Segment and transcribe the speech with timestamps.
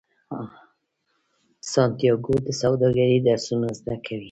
[1.71, 4.19] سانتیاګو د سوداګرۍ درسونه زده کوي.